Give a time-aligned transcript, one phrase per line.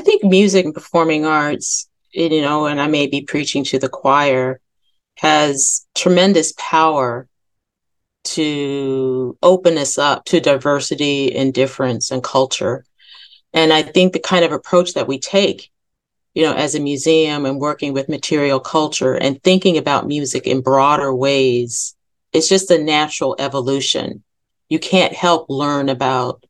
[0.00, 3.90] I think music and performing arts, you know, and I may be preaching to the
[3.90, 4.58] choir,
[5.18, 7.28] has tremendous power
[8.24, 12.86] to open us up to diversity and difference and culture.
[13.52, 15.70] And I think the kind of approach that we take,
[16.32, 20.62] you know, as a museum and working with material culture and thinking about music in
[20.62, 21.94] broader ways,
[22.32, 24.24] it's just a natural evolution.
[24.70, 26.42] You can't help learn about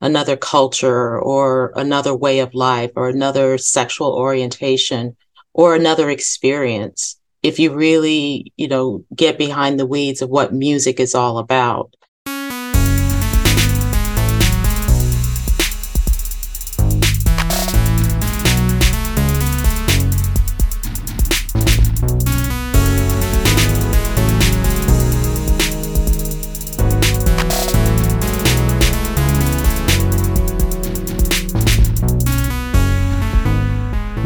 [0.00, 5.16] another culture or another way of life or another sexual orientation
[5.52, 11.00] or another experience if you really, you know, get behind the weeds of what music
[11.00, 11.94] is all about.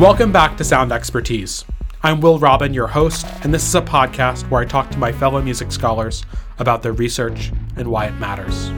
[0.01, 1.65] Welcome back to Sound Expertise.
[2.03, 5.13] I'm Will Robin, your host, and this is a podcast where I talk to my
[5.13, 6.25] fellow music scholars
[6.59, 8.71] about their research and why it matters.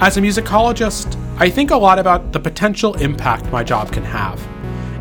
[0.00, 4.40] As a musicologist, I think a lot about the potential impact my job can have.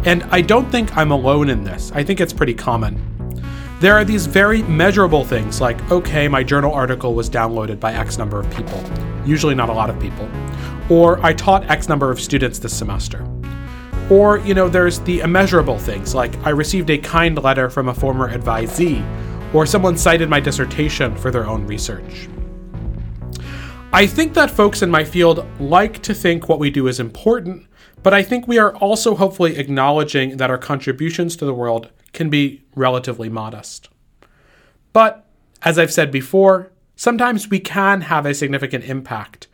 [0.08, 3.00] And I don't think I'm alone in this, I think it's pretty common.
[3.80, 8.18] There are these very measurable things like, okay, my journal article was downloaded by X
[8.18, 8.84] number of people,
[9.24, 10.28] usually not a lot of people,
[10.90, 13.24] or I taught X number of students this semester.
[14.10, 17.94] Or, you know, there's the immeasurable things, like I received a kind letter from a
[17.94, 19.04] former advisee,
[19.54, 22.30] or someone cited my dissertation for their own research.
[23.92, 27.68] I think that folks in my field like to think what we do is important,
[28.04, 32.30] but I think we are also hopefully acknowledging that our contributions to the world can
[32.30, 33.90] be relatively modest.
[34.94, 35.26] But,
[35.64, 39.47] as I've said before, sometimes we can have a significant impact,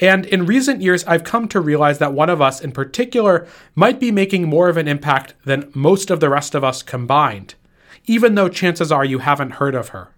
[0.00, 3.98] and in recent years, I've come to realize that one of us in particular might
[3.98, 7.54] be making more of an impact than most of the rest of us combined,
[8.06, 10.14] even though chances are you haven't heard of her.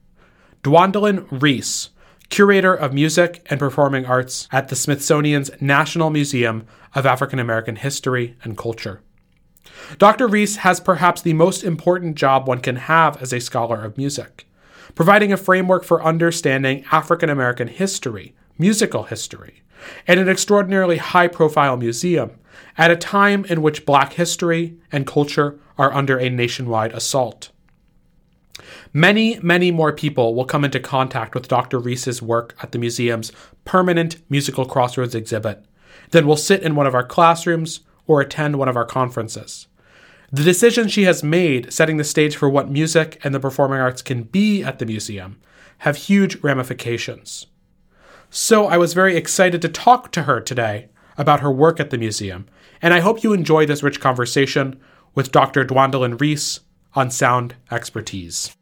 [0.62, 1.91] Dwandalyn Reece,
[2.29, 8.36] curator of music and performing arts at the Smithsonian's National Museum of African American History
[8.45, 9.01] and Culture.
[9.98, 10.29] Dr.
[10.29, 14.47] Reece has perhaps the most important job one can have as a scholar of music,
[14.95, 19.62] providing a framework for understanding African American history, musical history,
[20.07, 22.33] and an extraordinarily high profile museum
[22.77, 27.51] at a time in which black history and culture are under a nationwide assault.
[28.92, 31.79] Many, many more people will come into contact with Dr.
[31.79, 33.33] Reece's work at the museum's
[33.64, 35.64] permanent Musical Crossroads exhibit
[36.11, 39.68] than will sit in one of our classrooms or attend one of our conferences.
[40.33, 44.02] The decisions she has made setting the stage for what music and the performing arts
[44.02, 45.41] can be at the museum
[45.79, 47.47] have huge ramifications.
[48.33, 51.98] So I was very excited to talk to her today about her work at the
[51.98, 52.46] museum,
[52.80, 54.80] and I hope you enjoy this rich conversation
[55.17, 55.64] with Dr.
[55.64, 56.61] Dwandalyn Reece
[56.95, 58.55] on sound expertise.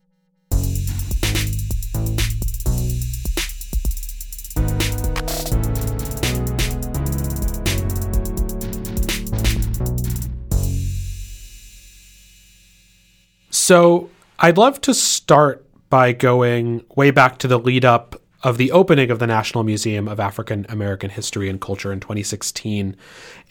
[13.50, 14.08] So,
[14.38, 19.10] I'd love to start by going way back to the lead up of the opening
[19.10, 22.96] of the National Museum of African American History and Culture in 2016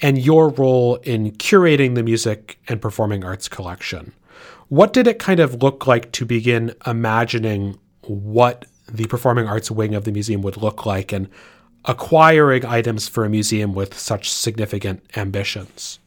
[0.01, 4.13] and your role in curating the music and performing arts collection.
[4.69, 9.95] What did it kind of look like to begin imagining what the performing arts wing
[9.95, 11.29] of the museum would look like and
[11.85, 15.99] acquiring items for a museum with such significant ambitions?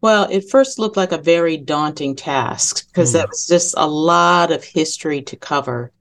[0.00, 3.14] Well, it first looked like a very daunting task because mm.
[3.14, 5.92] that was just a lot of history to cover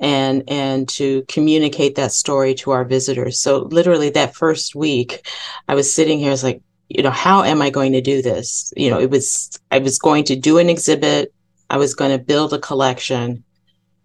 [0.00, 3.38] and and to communicate that story to our visitors.
[3.38, 5.26] So literally that first week,
[5.68, 8.22] I was sitting here, I was like, you know, how am I going to do
[8.22, 8.72] this?
[8.76, 11.32] You know, it was I was going to do an exhibit,
[11.68, 13.44] I was going to build a collection,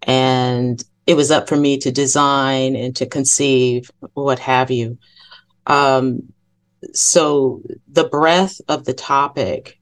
[0.02, 4.98] and it was up for me to design and to conceive, what have you.
[5.66, 6.32] Um,
[6.92, 9.78] so the breadth of the topic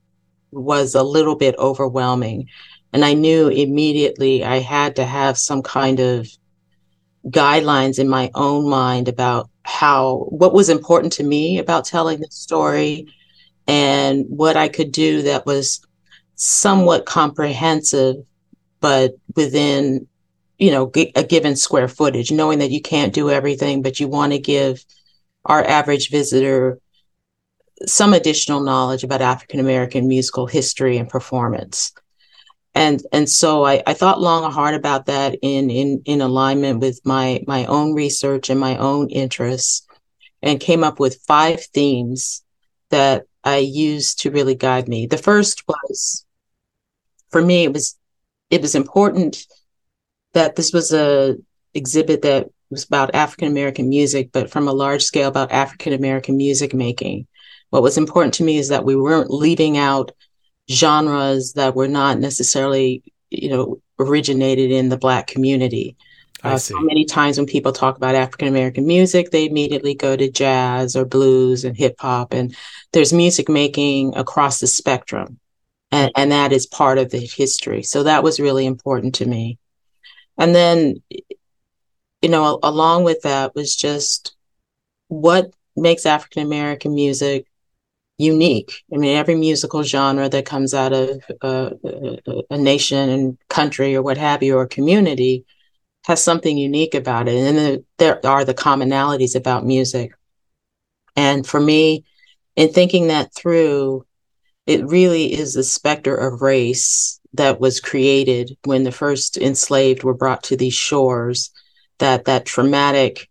[0.51, 2.47] was a little bit overwhelming.
[2.95, 6.29] And I knew immediately I had to have some kind of
[7.27, 12.27] guidelines in my own mind about how, what was important to me about telling the
[12.29, 13.13] story
[13.67, 15.85] and what I could do that was
[16.35, 18.15] somewhat comprehensive,
[18.79, 20.07] but within,
[20.57, 24.31] you know, a given square footage, knowing that you can't do everything, but you want
[24.31, 24.85] to give
[25.43, 26.79] our average visitor
[27.87, 31.91] some additional knowledge about African American musical history and performance
[32.75, 36.81] and and so I, I thought long and hard about that in in in alignment
[36.81, 39.87] with my my own research and my own interests
[40.43, 42.43] and came up with five themes
[42.91, 45.07] that I used to really guide me.
[45.07, 46.25] The first was,
[47.29, 47.97] for me, it was
[48.49, 49.45] it was important
[50.33, 51.37] that this was a
[51.73, 56.35] exhibit that was about African American music, but from a large scale about African American
[56.35, 57.25] music making.
[57.69, 60.11] What was important to me is that we weren't leaving out
[60.69, 65.95] genres that were not necessarily, you know, originated in the Black community.
[66.43, 70.29] Uh, so many times when people talk about African American music, they immediately go to
[70.29, 72.55] jazz or blues and hip hop, and
[72.91, 75.39] there's music making across the spectrum,
[75.91, 77.81] and, and that is part of the history.
[77.81, 79.57] So that was really important to me.
[80.37, 81.01] And then,
[82.21, 84.35] you know, along with that was just
[85.07, 87.47] what makes African American music
[88.17, 88.83] unique.
[88.93, 91.71] I mean, every musical genre that comes out of uh,
[92.49, 95.45] a nation and country or what have you, or community,
[96.05, 97.35] has something unique about it.
[97.35, 100.13] And there are the commonalities about music.
[101.15, 102.05] And for me,
[102.55, 104.05] in thinking that through,
[104.65, 110.13] it really is the specter of race that was created when the first enslaved were
[110.13, 111.51] brought to these shores,
[111.99, 113.29] that that traumatic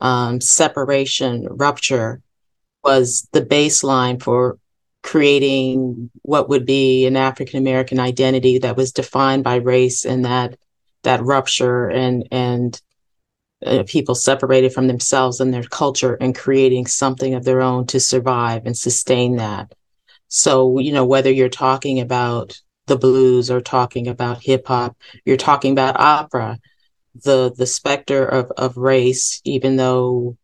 [0.00, 2.20] um, separation, rupture
[2.82, 4.58] was the baseline for
[5.02, 10.58] creating what would be an African American identity that was defined by race and that
[11.02, 12.80] that rupture and and
[13.64, 18.00] uh, people separated from themselves and their culture and creating something of their own to
[18.00, 19.72] survive and sustain that.
[20.28, 25.36] So, you know, whether you're talking about the blues or talking about hip hop, you're
[25.36, 26.58] talking about opera,
[27.14, 30.36] the the specter of, of race, even though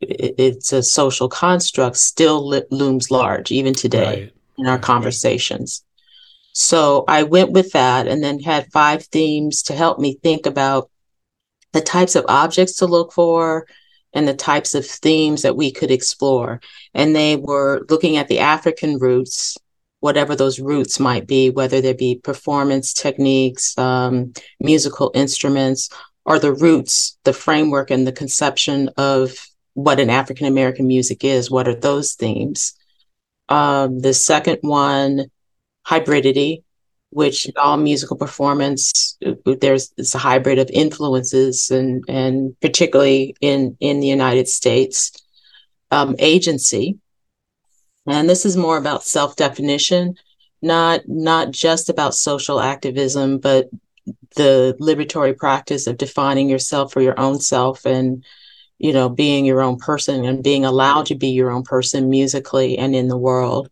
[0.00, 4.32] it's a social construct still looms large even today right.
[4.58, 5.82] in our conversations.
[6.52, 10.90] So I went with that and then had five themes to help me think about
[11.72, 13.66] the types of objects to look for
[14.14, 16.60] and the types of themes that we could explore.
[16.94, 19.58] And they were looking at the African roots,
[20.00, 25.90] whatever those roots might be, whether they be performance techniques, um, musical instruments,
[26.24, 29.46] or the roots, the framework and the conception of
[29.76, 31.50] what an African American music is.
[31.50, 32.74] What are those themes?
[33.50, 35.26] Um, the second one,
[35.86, 36.62] hybridity,
[37.10, 44.00] which all musical performance there's it's a hybrid of influences and and particularly in in
[44.00, 45.12] the United States,
[45.90, 46.98] um, agency,
[48.06, 50.14] and this is more about self definition,
[50.62, 53.68] not not just about social activism, but
[54.36, 58.24] the liberatory practice of defining yourself for your own self and
[58.78, 62.78] you know, being your own person and being allowed to be your own person musically
[62.78, 63.70] and in the world.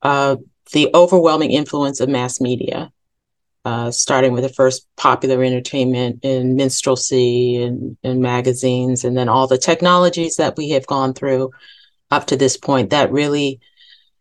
[0.00, 0.36] Uh,
[0.72, 2.90] the overwhelming influence of mass media,
[3.64, 9.46] uh, starting with the first popular entertainment in minstrelsy and, and magazines, and then all
[9.46, 11.50] the technologies that we have gone through
[12.10, 13.60] up to this point that really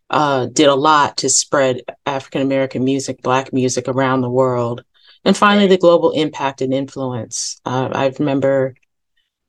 [0.10, 4.84] uh, did a lot to spread African American music, Black music around the world.
[5.24, 7.62] And finally, the global impact and influence.
[7.66, 8.76] Uh, I remember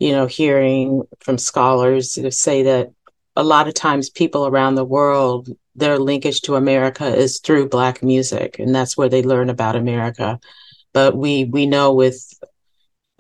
[0.03, 2.91] you know, hearing from scholars say that
[3.37, 8.03] a lot of times people around the world, their linkage to America is through Black
[8.03, 10.41] music, and that's where they learn about America.
[10.93, 12.19] But we we know with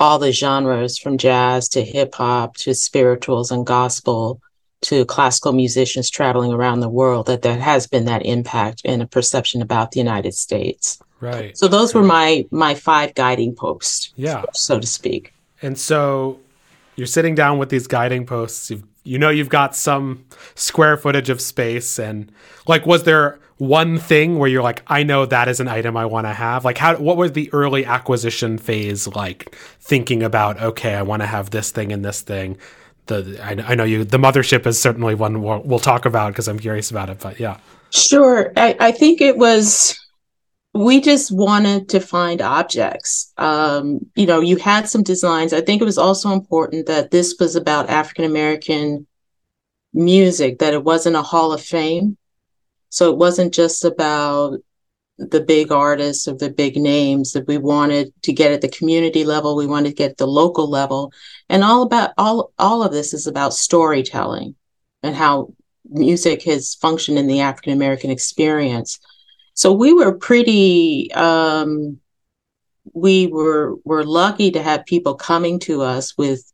[0.00, 4.40] all the genres from jazz to hip hop to spirituals and gospel
[4.81, 9.06] to classical musicians traveling around the world that there has been that impact and a
[9.06, 10.98] perception about the United States.
[11.20, 11.56] Right.
[11.56, 14.12] So those were my my five guiding posts.
[14.17, 14.44] Yeah.
[14.53, 15.32] So to speak.
[15.62, 16.41] And so
[16.96, 18.70] you're sitting down with these guiding posts.
[18.70, 22.31] You've, you know you've got some square footage of space, and
[22.67, 26.06] like, was there one thing where you're like, I know that is an item I
[26.06, 26.65] want to have?
[26.65, 26.96] Like, how?
[26.96, 29.56] What was the early acquisition phase like?
[29.81, 32.58] Thinking about, okay, I want to have this thing and this thing.
[33.06, 34.05] The I, I know you.
[34.05, 37.19] The mothership is certainly one we'll, we'll talk about because I'm curious about it.
[37.19, 37.58] But yeah,
[37.91, 38.53] sure.
[38.56, 39.99] I, I think it was
[40.74, 43.32] we just wanted to find objects.
[43.36, 45.52] Um, you know, you had some designs.
[45.52, 49.06] I think it was also important that this was about African American
[49.93, 52.17] music, that it wasn't a Hall of Fame.
[52.88, 54.58] So it wasn't just about
[55.19, 59.24] the big artists or the big names that we wanted to get at the community
[59.24, 59.56] level.
[59.56, 61.12] We wanted to get the local level.
[61.50, 64.55] And all about all all of this is about storytelling
[65.02, 65.52] and how
[65.91, 68.98] music has functioned in the African American experience.
[69.55, 71.99] So we were pretty um,
[72.93, 76.53] we were were lucky to have people coming to us with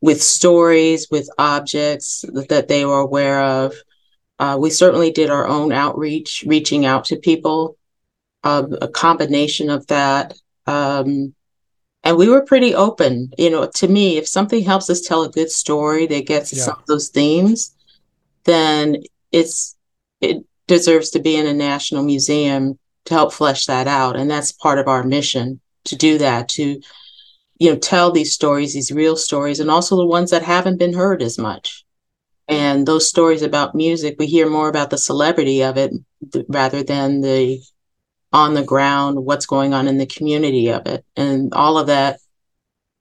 [0.00, 3.74] with stories, with objects that they were aware of.
[4.38, 7.76] Uh, we certainly did our own outreach, reaching out to people,
[8.42, 10.34] uh, a combination of that.
[10.66, 11.34] Um,
[12.02, 13.30] and we were pretty open.
[13.38, 16.64] You know, to me, if something helps us tell a good story that gets yeah.
[16.64, 17.76] some of those themes,
[18.42, 19.76] then it's
[20.20, 24.16] it deserves to be in a national museum to help flesh that out.
[24.16, 26.80] And that's part of our mission to do that, to
[27.58, 30.94] you know, tell these stories, these real stories, and also the ones that haven't been
[30.94, 31.84] heard as much.
[32.48, 35.92] And those stories about music, we hear more about the celebrity of it
[36.48, 37.60] rather than the
[38.32, 41.04] on the ground, what's going on in the community of it.
[41.16, 42.18] And all of that,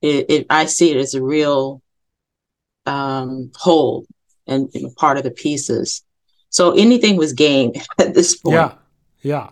[0.02, 1.82] it, it I see it as a real
[2.86, 4.06] um, whole
[4.46, 6.04] and know, part of the pieces.
[6.52, 8.54] So anything was game at this point.
[8.54, 8.74] Yeah.
[9.22, 9.50] Yeah.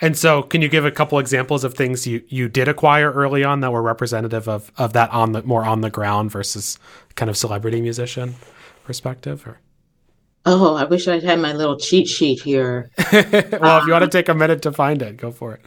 [0.00, 3.42] And so, can you give a couple examples of things you, you did acquire early
[3.42, 6.78] on that were representative of, of that on the more on the ground versus
[7.16, 8.36] kind of celebrity musician
[8.84, 9.44] perspective?
[9.44, 9.58] Or
[10.46, 12.90] oh, I wish I'd had my little cheat sheet here.
[13.12, 13.24] well,
[13.64, 15.62] um, if you want to take a minute to find it, go for it.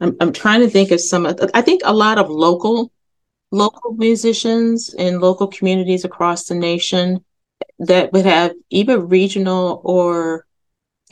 [0.00, 1.26] I'm I'm trying to think of some.
[1.52, 2.90] I think a lot of local
[3.50, 7.22] local musicians in local communities across the nation
[7.82, 10.46] that would have either regional or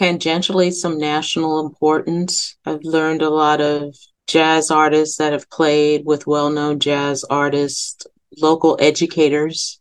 [0.01, 2.57] tangentially some national importance.
[2.65, 3.97] I've learned a lot of
[4.29, 8.07] jazz artists that have played with well known jazz artists,
[8.39, 9.81] local educators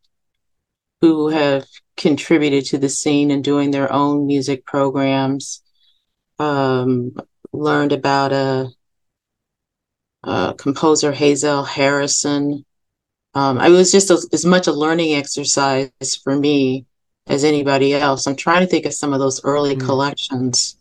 [1.02, 1.66] who have
[1.96, 5.62] contributed to the scene and doing their own music programs.
[6.40, 7.14] Um,
[7.54, 8.70] learned about a,
[10.24, 12.66] a composer, Hazel Harrison.
[13.40, 16.86] Um, it was just a, as much a learning exercise for me
[17.28, 18.28] as anybody else.
[18.28, 19.80] I'm trying to think of some of those early mm.
[19.80, 20.76] collections.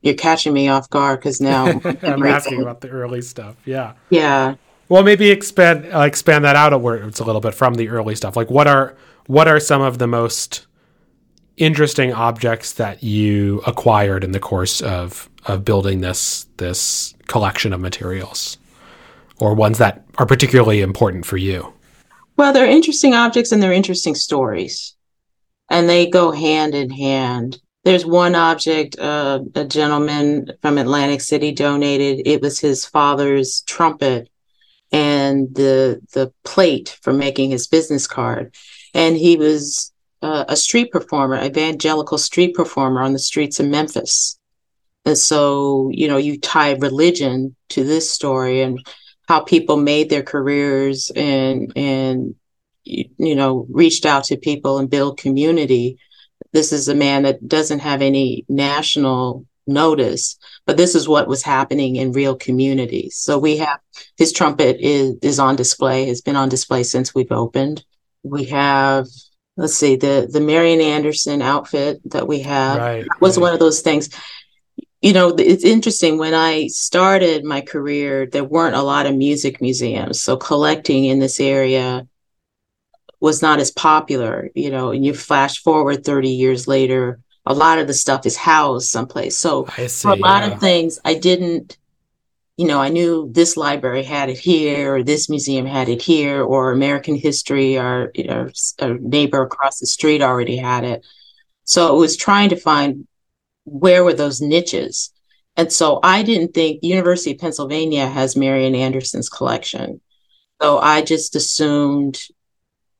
[0.00, 1.66] You're catching me off guard because now
[2.02, 3.56] I'm asking about the early stuff.
[3.66, 3.92] Yeah.
[4.08, 4.54] Yeah.
[4.88, 8.36] Well, maybe expand uh, expand that out it's a little bit from the early stuff.
[8.36, 8.96] Like, what are
[9.26, 10.66] what are some of the most
[11.58, 17.80] interesting objects that you acquired in the course of of building this this collection of
[17.80, 18.56] materials,
[19.40, 21.72] or ones that are particularly important for you?
[22.36, 24.94] Well, they're interesting objects and they're interesting stories
[25.68, 27.60] and they go hand in hand.
[27.84, 32.22] There's one object uh, a gentleman from Atlantic City donated.
[32.26, 34.28] It was his father's trumpet
[34.90, 38.54] and the the plate for making his business card.
[38.94, 39.92] And he was
[40.22, 44.38] uh, a street performer, evangelical street performer on the streets of Memphis.
[45.04, 48.84] And so, you know, you tie religion to this story and
[49.28, 52.34] how people made their careers and and
[52.88, 55.98] you know, reached out to people and build community.
[56.52, 61.42] This is a man that doesn't have any national notice, but this is what was
[61.42, 63.16] happening in real communities.
[63.16, 63.78] So we have
[64.16, 67.84] his trumpet is is on display, has been on display since we've opened.
[68.22, 69.06] We have
[69.58, 73.42] let's see the the Marian Anderson outfit that we have right, was right.
[73.42, 74.08] one of those things
[75.00, 79.60] you know it's interesting when i started my career there weren't a lot of music
[79.60, 82.06] museums so collecting in this area
[83.20, 87.78] was not as popular, you know, and you flash forward 30 years later, a lot
[87.78, 89.36] of the stuff is housed someplace.
[89.36, 90.52] So see, for a lot yeah.
[90.52, 91.78] of things, I didn't,
[92.56, 96.42] you know, I knew this library had it here, or this museum had it here,
[96.42, 101.04] or American history, or you know, a neighbor across the street already had it.
[101.64, 103.06] So it was trying to find
[103.70, 105.12] where were those niches.
[105.56, 110.00] And so I didn't think University of Pennsylvania has Marian Anderson's collection.
[110.62, 112.20] So I just assumed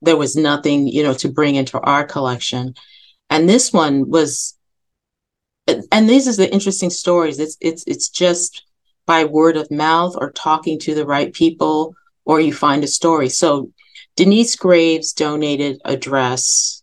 [0.02, 2.74] there was nothing, you know, to bring into our collection.
[3.30, 4.56] And this one was,
[5.66, 7.38] and these is the interesting stories.
[7.38, 8.64] It's it's it's just
[9.06, 11.94] by word of mouth or talking to the right people,
[12.24, 13.28] or you find a story.
[13.28, 13.70] So
[14.16, 16.82] Denyce Graves donated a dress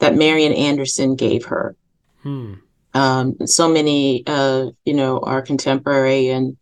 [0.00, 1.76] that Marian Anderson gave her.
[2.22, 2.54] Hmm.
[2.94, 6.56] Um, so many, uh, you know, our contemporary and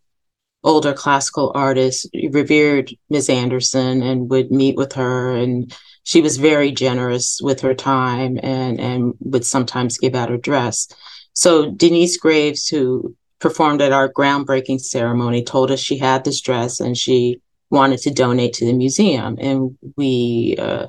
[0.63, 3.29] older classical artists revered Ms.
[3.29, 8.79] Anderson and would meet with her and she was very generous with her time and
[8.79, 10.87] and would sometimes give out her dress.
[11.33, 16.79] So Denyce Graves, who performed at our groundbreaking ceremony, told us she had this dress
[16.79, 20.87] and she wanted to donate to the museum, and we uh,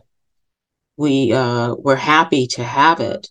[0.97, 3.29] we uh, were happy to have it.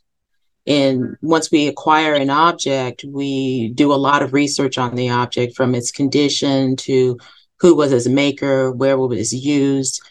[0.68, 5.56] And once we acquire an object, we do a lot of research on the object
[5.56, 7.18] from its condition to
[7.60, 10.02] who was its maker, where it was used.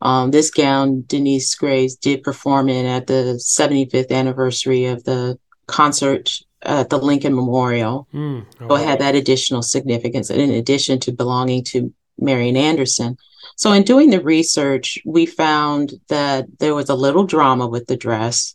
[0.00, 6.30] Um, this gown, Denyce Graves did perform in at the 75th anniversary of the concert
[6.62, 8.08] at the Lincoln Memorial.
[8.12, 13.16] Mm, oh, so it had that additional significance in addition to belonging to Marian Anderson.
[13.56, 17.96] So in doing the research, we found that there was a little drama with the
[17.96, 18.54] dress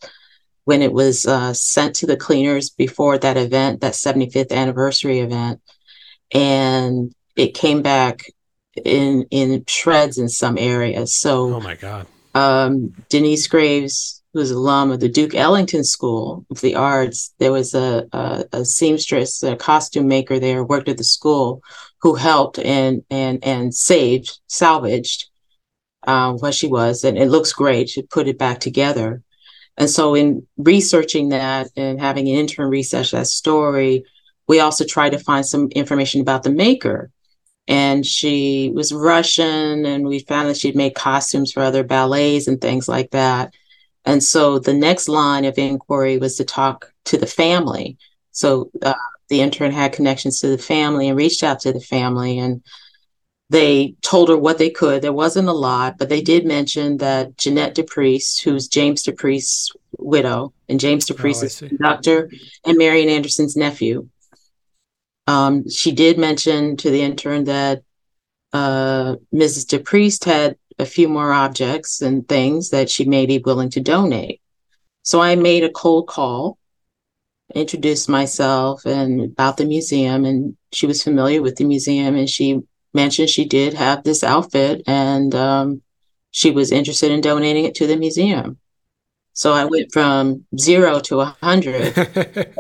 [0.65, 5.61] when it was uh, sent to the cleaners before that event, that 75th anniversary event.
[6.33, 8.23] And it came back
[8.85, 11.13] in in shreds in some areas.
[11.13, 12.07] So Oh my God.
[12.33, 17.33] Um, Denyce Graves who was alum of the Duke Ellington School of the Arts.
[17.39, 21.61] There was a, a, a seamstress, a costume maker there, worked at the school,
[22.01, 25.29] who helped and and and saved, salvaged
[26.07, 27.89] uh, what she was, and it looks great.
[27.89, 29.21] She put it back together.
[29.77, 34.03] And so, in researching that and having an intern research that story,
[34.47, 37.09] we also tried to find some information about the maker.
[37.67, 42.59] And she was Russian, and we found that she'd made costumes for other ballets and
[42.59, 43.53] things like that.
[44.03, 47.97] And so, the next line of inquiry was to talk to the family.
[48.31, 48.93] So, uh,
[49.29, 52.37] the intern had connections to the family and reached out to the family.
[52.37, 52.61] And
[53.51, 55.01] they told her what they could.
[55.01, 60.53] There wasn't a lot, but they did mention that Ginette DePreist, who's James DePreist's widow,
[60.69, 62.31] and James DePreist oh, is conductor
[62.63, 64.07] and Marian Anderson's nephew.
[65.27, 67.83] Um, she did mention to the intern that
[68.53, 69.65] uh, Mrs.
[69.67, 74.39] DePreist had a few more objects and things that she may be willing to donate.
[75.03, 76.57] So I made a cold call,
[77.53, 82.61] introduced myself and about the museum, and she was familiar with the museum, and she
[82.93, 85.81] mentioned she did have this outfit and um,
[86.31, 88.57] she was interested in donating it to the museum.
[89.33, 91.95] So I went from zero to a hundred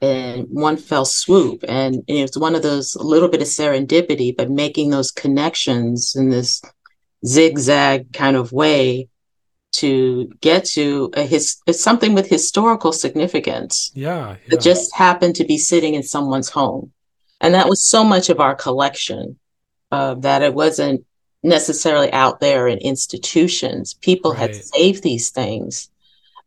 [0.00, 1.64] in one fell swoop.
[1.68, 6.14] And it was one of those a little bit of serendipity, but making those connections
[6.16, 6.62] in this
[7.26, 9.08] zigzag kind of way
[9.72, 13.92] to get to a his it's something with historical significance.
[13.94, 14.36] Yeah, yeah.
[14.48, 16.92] That just happened to be sitting in someone's home.
[17.40, 19.38] And that was so much of our collection
[19.90, 21.04] uh, that it wasn't
[21.42, 23.94] necessarily out there in institutions.
[23.94, 24.40] People right.
[24.40, 25.90] had saved these things,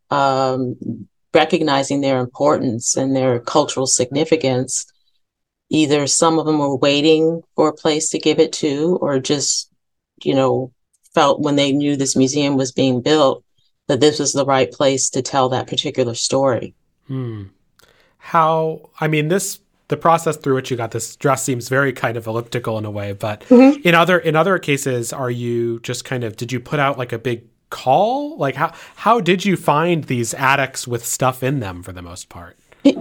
[0.09, 4.85] um, recognizing their importance and their cultural significance.
[5.69, 9.71] Either some of them were waiting for a place to give it to, or just,
[10.23, 10.71] you know,
[11.13, 13.43] felt when they knew this museum was being built
[13.87, 16.73] that this was the right place to tell that particular story.
[17.07, 17.45] Hmm.
[18.17, 19.59] How, I mean, this
[19.93, 22.91] the process through which you got this dress seems very kind of elliptical in a
[22.91, 23.79] way but mm-hmm.
[23.87, 27.11] in other in other cases are you just kind of did you put out like
[27.11, 28.37] a big call?
[28.37, 32.29] Like how how did you find these attics with stuff in them for the most
[32.29, 32.55] part?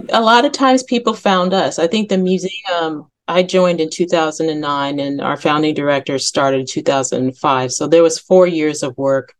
[0.09, 1.77] A lot of times people found us.
[1.77, 7.71] I think the museum i joined in 2009 and our founding director started in 2005
[7.71, 9.33] so there was four years of work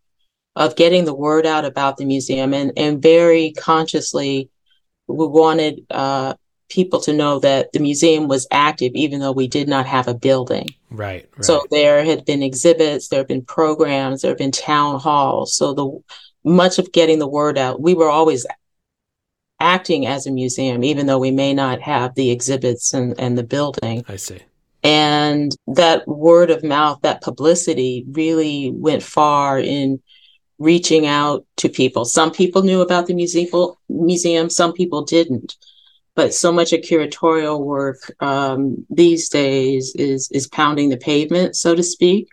[0.55, 4.49] of getting the word out about the museum and and very consciously
[5.07, 6.33] we wanted uh,
[6.69, 10.13] people to know that the museum was active even though we did not have a
[10.13, 10.67] building.
[10.89, 11.45] Right, right.
[11.45, 15.55] So there had been exhibits, there have been programs, there have been town halls.
[15.55, 15.99] So the
[16.43, 18.45] much of getting the word out, we were always
[19.59, 23.43] acting as a museum, even though we may not have the exhibits and, and the
[23.43, 24.03] building.
[24.07, 24.41] I see.
[24.83, 30.01] And that word of mouth, that publicity really went far in
[30.59, 32.03] reaching out to people.
[32.03, 35.55] Some people knew about the museum, museum some people didn't
[36.15, 41.75] but so much of curatorial work um, these days is is pounding the pavement, so
[41.75, 42.29] to speak,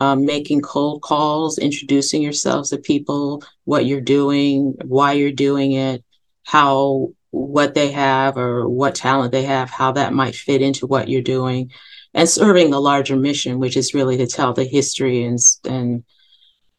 [0.00, 6.04] um, making cold calls, introducing yourselves to people, what you're doing, why you're doing it,
[6.44, 11.08] how what they have or what talent they have, how that might fit into what
[11.08, 11.70] you're doing,
[12.14, 16.04] and serving the larger mission, which is really to tell the history and and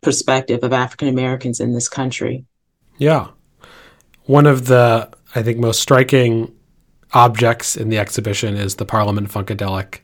[0.02, 2.46] perspective of African Americans in this country.
[2.98, 3.30] Yeah.
[4.26, 6.54] One of the I think most striking
[7.12, 10.00] objects in the exhibition is the Parliament Funkadelic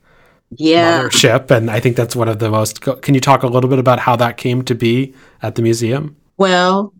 [0.51, 1.03] yeah.
[1.03, 2.81] mothership, and I think that's one of the most.
[2.81, 6.17] Can you talk a little bit about how that came to be at the museum?
[6.37, 6.93] Well,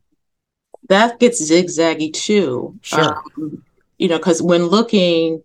[0.88, 2.80] that gets zigzaggy too.
[2.82, 3.22] Sure.
[3.38, 3.64] Um,
[3.98, 5.44] you know, because when looking,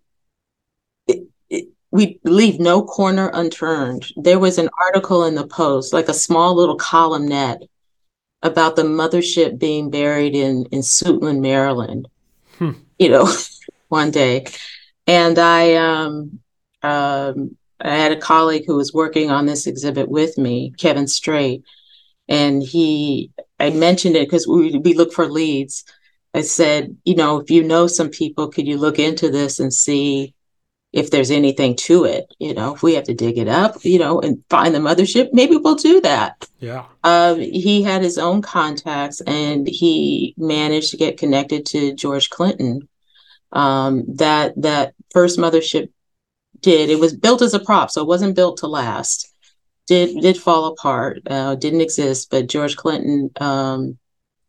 [1.08, 4.06] it, it, we leave no corner unturned.
[4.16, 7.62] There was an article in the Post, like a small little columnette,
[8.42, 12.08] about the mothership being buried in in Suitland, Maryland
[12.58, 12.72] hmm.
[12.98, 13.28] you know,
[13.88, 14.46] one day.
[15.06, 16.40] And I, um,
[16.82, 21.62] um, I had a colleague who was working on this exhibit with me, Kevin Strait,
[22.28, 25.84] and he, I mentioned it because we, we look for leads.
[26.34, 29.72] I said, you know, if you know some people, could you look into this and
[29.72, 30.34] see
[30.96, 32.34] if there's anything to it?
[32.38, 35.28] You know, if we have to dig it up, you know, and find the mothership,
[35.30, 36.48] maybe we'll do that.
[36.58, 36.86] Yeah.
[37.04, 42.88] Uh, he had his own contacts and he managed to get connected to George Clinton.
[43.52, 45.90] Um, that that first mothership
[46.60, 46.88] did.
[46.88, 49.30] It was built as a prop, so it wasn't built to last.
[49.86, 52.30] Did did fall apart, uh, didn't exist.
[52.30, 53.98] But George Clinton um,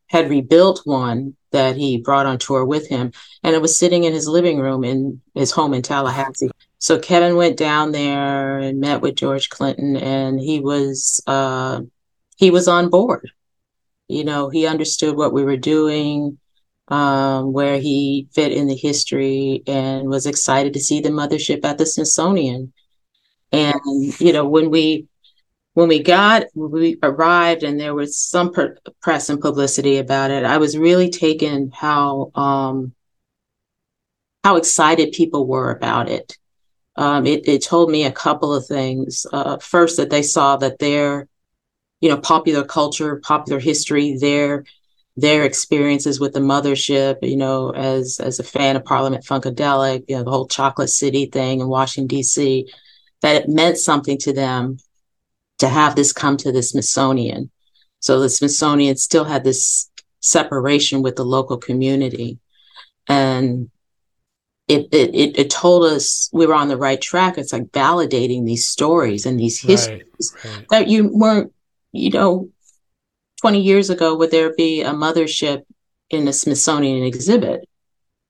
[0.08, 3.12] had rebuilt one that he brought on tour with him,
[3.44, 6.52] and it was sitting in his living room in his home in Tallahassee.
[6.80, 11.82] So Kevin went down there and met with George Clinton, and he was uh,
[12.38, 13.30] he was on board.
[14.08, 16.38] You know, he understood what we were doing,
[16.88, 21.78] um, where he fit in the history, and was excited to see the mothership at
[21.78, 22.72] the Smithsonian.
[23.52, 23.82] And
[24.20, 25.08] you know, when we
[25.78, 30.44] when we got we arrived and there was some per- press and publicity about it,
[30.44, 32.96] I was really taken how um,
[34.44, 36.36] how excited people were about it.
[36.96, 39.28] Um, it, it told me a couple of things.
[39.32, 41.28] Uh, first, that they saw that their
[42.02, 44.64] you know popular culture, popular history, their
[45.16, 50.16] their experiences with the mothership, you know, as as a fan of Parliament Funkadelic, you
[50.16, 52.68] know, the whole Chocolate City thing in Washington D.C.,
[53.22, 54.80] that it meant something to them
[55.60, 57.50] to have this come to the Smithsonian.
[58.00, 59.90] So the Smithsonian still had this
[60.20, 62.40] separation with the local community,
[63.08, 63.70] and
[64.68, 67.38] it it it, it told us we were on the right track.
[67.38, 70.66] It's like validating these stories and these histories right, right.
[70.70, 71.54] that you weren't,
[71.92, 72.50] you know,
[73.42, 75.64] 20 years ago, would there be a mothership
[76.10, 77.68] in a Smithsonian exhibit?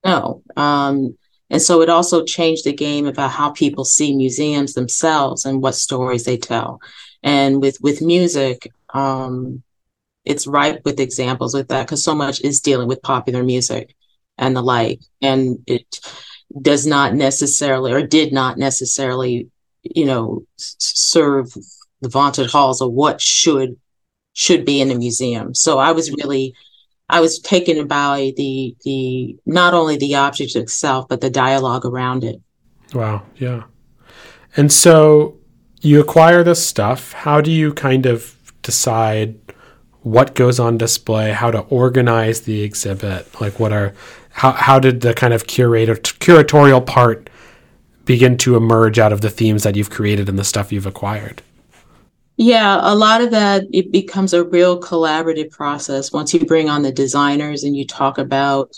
[0.05, 0.43] No.
[0.55, 1.17] Um,
[1.49, 5.75] and so it also changed the game about how people see museums themselves and what
[5.75, 6.81] stories they tell.
[7.27, 9.61] And with with music, um,
[10.23, 13.93] it's ripe with examples with that because so much is dealing with popular music
[14.37, 15.01] and the like.
[15.21, 15.99] And it
[16.61, 19.49] does not necessarily or did not necessarily,
[19.83, 21.53] you know, serve
[21.99, 23.75] the vaunted halls of what should
[24.31, 25.53] should be in a museum.
[25.53, 26.53] So I was really
[27.09, 32.23] I was taken by the the not only the object itself, but the dialogue around
[32.23, 32.41] it.
[32.93, 33.63] Wow, yeah.
[34.55, 35.36] And so
[35.81, 37.13] you acquire this stuff.
[37.13, 39.39] How do you kind of decide
[40.01, 43.39] what goes on display, how to organize the exhibit?
[43.39, 43.93] Like what are
[44.31, 47.29] how how did the kind of curator curatorial part
[48.05, 51.41] begin to emerge out of the themes that you've created and the stuff you've acquired?
[52.37, 56.83] Yeah, a lot of that it becomes a real collaborative process once you bring on
[56.83, 58.75] the designers and you talk about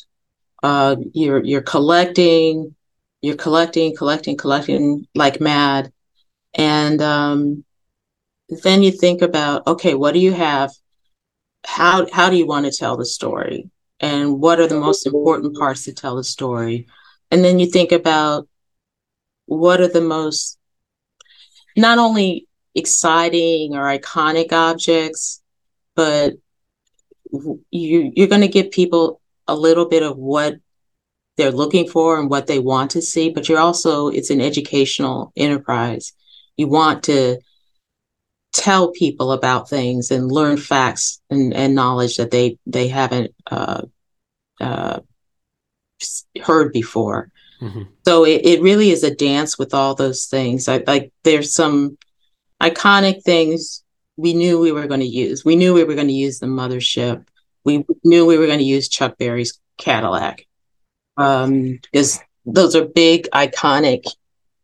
[0.64, 2.76] uh, you're you're collecting,
[3.22, 5.92] you're collecting, collecting, collecting like mad,
[6.54, 7.64] and um,
[8.64, 10.72] then you think about okay, what do you have?
[11.66, 13.70] How how do you want to tell the story?
[14.00, 16.88] And what are the most important parts to tell the story?
[17.32, 18.48] And then you think about
[19.46, 20.58] what are the most
[21.76, 25.42] not only exciting or iconic objects,
[25.96, 26.34] but
[27.72, 30.56] you you're going to give people a little bit of what
[31.38, 35.32] they're looking for and what they want to see, but you're also it's an educational
[35.36, 36.14] enterprise.
[36.60, 37.40] You want to
[38.52, 43.84] tell people about things and learn facts and, and knowledge that they they haven't uh,
[44.60, 45.00] uh,
[46.42, 47.32] heard before.
[47.62, 47.84] Mm-hmm.
[48.06, 50.68] So it, it really is a dance with all those things.
[50.68, 51.98] I, like there's some
[52.62, 53.84] iconic things
[54.18, 55.46] we knew we were going to use.
[55.46, 57.26] We knew we were going to use the mothership.
[57.64, 60.46] We knew we were going to use Chuck Berry's Cadillac
[61.16, 64.04] um, because those are big, iconic.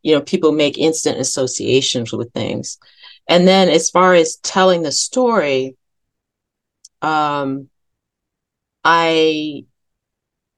[0.06, 2.78] You know, people make instant associations with things.
[3.28, 5.74] And then, as far as telling the story,
[7.02, 7.68] um,
[8.84, 9.64] I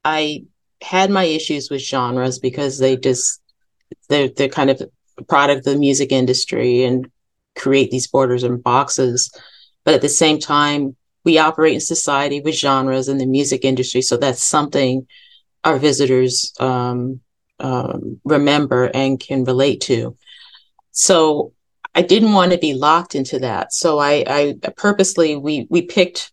[0.05, 0.45] I
[0.83, 3.41] had my issues with genres because they just
[4.11, 4.83] they're they're kind of
[5.17, 7.11] a product of the music industry and
[7.57, 9.31] create these borders and boxes.
[9.83, 14.03] But at the same time, we operate in society with genres in the music industry.
[14.03, 15.07] So that's something
[15.65, 17.21] our visitors um,
[17.61, 20.17] um, remember and can relate to.
[20.91, 21.53] So
[21.95, 23.73] I didn't want to be locked into that.
[23.73, 26.33] So I, I purposely we we picked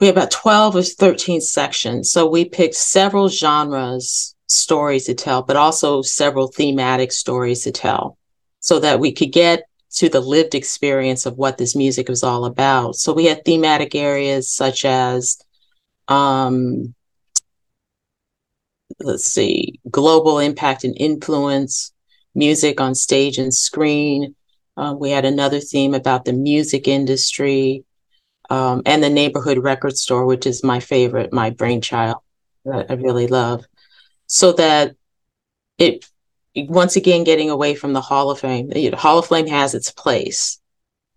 [0.00, 2.10] we have about 12 or 13 sections.
[2.10, 8.18] So we picked several genres stories to tell, but also several thematic stories to tell
[8.58, 12.46] so that we could get to the lived experience of what this music was all
[12.46, 12.96] about.
[12.96, 15.38] So we had thematic areas such as,
[16.08, 16.94] um,
[19.04, 21.92] let's see, global impact and influence,
[22.34, 24.34] music on stage and screen.
[24.76, 27.84] Uh, we had another theme about the music industry
[28.50, 32.16] um, and the neighborhood record store, which is my favorite, my brainchild
[32.64, 33.64] that I really love.
[34.26, 34.94] So that
[35.78, 36.04] it
[36.54, 38.68] once again getting away from the Hall of Fame.
[38.68, 40.60] The Hall of Fame has its place,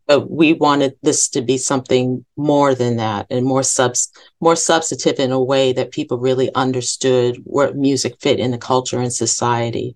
[0.07, 5.19] but we wanted this to be something more than that and more subs more substantive
[5.19, 9.95] in a way that people really understood where music fit in the culture and society.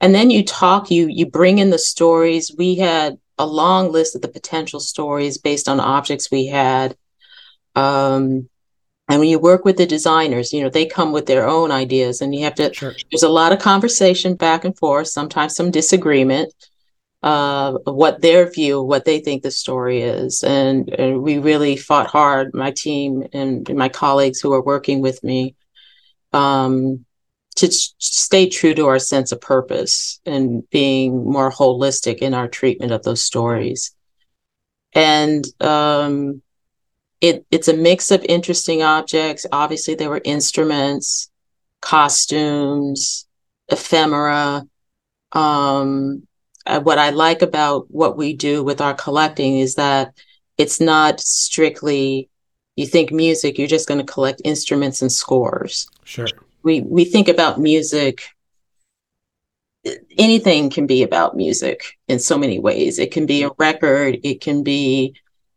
[0.00, 2.54] And then you talk, you you bring in the stories.
[2.56, 6.96] We had a long list of the potential stories based on objects we had.
[7.74, 8.48] Um,
[9.08, 12.20] and when you work with the designers, you know, they come with their own ideas
[12.20, 12.94] and you have to, sure.
[13.10, 16.52] there's a lot of conversation back and forth, sometimes some disagreement.
[17.22, 20.42] Uh, what their view, what they think the story is.
[20.42, 25.22] And, and we really fought hard, my team and, my colleagues who are working with
[25.24, 25.56] me,
[26.32, 27.04] um,
[27.56, 32.92] to stay true to our sense of purpose and being more holistic in our treatment
[32.92, 33.92] of those stories.
[34.92, 36.40] And um,
[37.20, 39.44] it, it's a mix of interesting objects.
[39.50, 41.30] Obviously, there were instruments,
[41.80, 43.26] costumes,
[43.68, 44.64] ephemera,
[45.32, 46.27] um,
[46.68, 50.14] uh, what I like about what we do with our collecting is that
[50.56, 52.28] it's not strictly
[52.76, 55.88] you think music, you're just going to collect instruments and scores.
[56.04, 56.28] Sure.
[56.62, 58.22] We we think about music
[60.16, 62.98] anything can be about music in so many ways.
[62.98, 65.14] It can be a record, it can be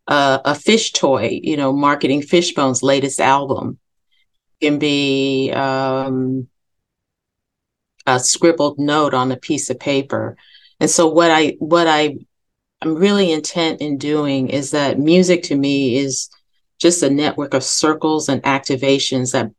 [0.08, 3.80] uh, a fish toy, you know, marketing Fishbone's latest album.
[4.60, 6.48] It can be um,
[8.06, 10.38] a scribbled note on a piece of paper.
[10.82, 12.18] And so what I what I
[12.82, 16.28] I'm really intent in doing is that music to me is
[16.80, 19.52] just a network of circles and activations that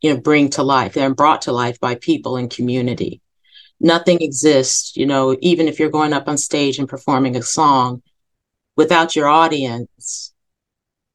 [0.00, 0.94] you know bring to life.
[0.94, 3.20] They're brought to life by people and community.
[3.80, 8.02] Nothing exists, you know, even if you're going up on stage and performing a song
[8.74, 10.32] without your audience,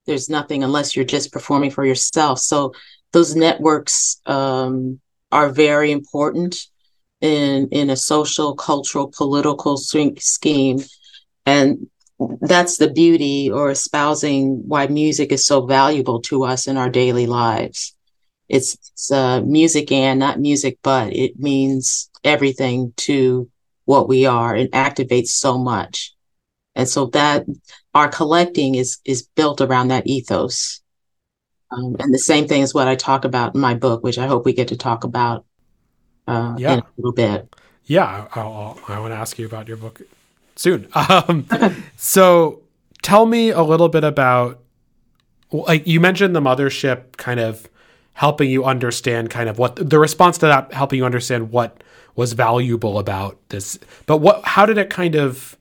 [0.05, 2.37] there's nothing unless you're just performing for yourself.
[2.39, 2.73] So
[3.11, 4.99] those networks um,
[5.31, 6.67] are very important
[7.21, 10.79] in in a social, cultural, political scheme,
[11.45, 11.87] and
[12.41, 17.27] that's the beauty or espousing why music is so valuable to us in our daily
[17.27, 17.95] lives.
[18.49, 23.49] It's, it's uh, music and not music, but it means everything to
[23.85, 26.13] what we are and activates so much.
[26.75, 27.45] And so that
[27.93, 30.81] our collecting is is built around that ethos.
[31.71, 34.27] Um, and the same thing is what I talk about in my book, which I
[34.27, 35.45] hope we get to talk about
[36.27, 36.73] uh, yeah.
[36.73, 37.55] in a little bit.
[37.85, 40.01] Yeah, I'll, I'll, i want to ask you about your book
[40.55, 40.87] soon.
[40.95, 41.47] Um,
[41.95, 42.61] so
[43.01, 44.59] tell me a little bit about,
[45.51, 47.69] like you mentioned the mothership kind of
[48.13, 51.83] helping you understand kind of what the response to that helping you understand what
[52.15, 53.77] was valuable about this.
[54.07, 55.55] But what, how did it kind of